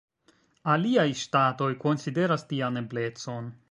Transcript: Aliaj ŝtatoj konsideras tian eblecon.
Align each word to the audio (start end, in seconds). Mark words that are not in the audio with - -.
Aliaj 0.75 1.05
ŝtatoj 1.25 1.69
konsideras 1.87 2.51
tian 2.53 2.85
eblecon. 2.87 3.59